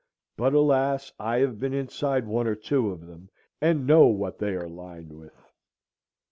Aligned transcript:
But, 0.35 0.55
alas! 0.55 1.13
I 1.19 1.41
have 1.41 1.59
been 1.59 1.75
inside 1.75 2.25
one 2.25 2.47
or 2.47 2.55
two 2.55 2.89
of 2.89 3.05
them, 3.05 3.29
and 3.61 3.85
know 3.85 4.07
what 4.07 4.39
they 4.39 4.55
are 4.55 4.67
lined 4.67 5.13
with. 5.13 5.53